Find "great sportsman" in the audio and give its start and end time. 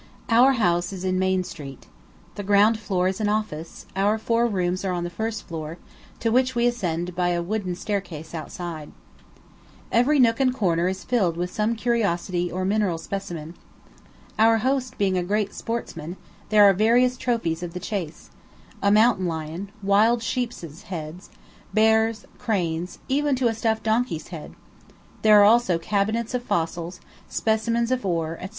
15.23-16.17